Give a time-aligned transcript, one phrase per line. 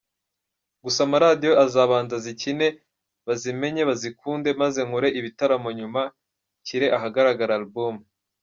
[0.83, 2.67] Gusa amaradiyo azabanza azikine
[3.27, 6.01] bazimenye bazikunde, maze nkore ibitaramo nyuma
[6.61, 7.95] nshyire ahagaragara Album.